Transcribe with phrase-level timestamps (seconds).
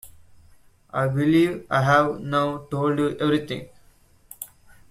[0.91, 3.69] I believe I have now told you every thing.